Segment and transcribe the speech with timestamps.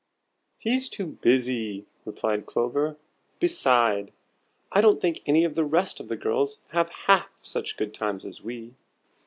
[0.57, 2.97] "He's too busy," replied Clover.
[3.39, 4.11] "Beside,
[4.71, 8.25] I don't think any of the rest of the girls have half such good times
[8.25, 8.73] as we.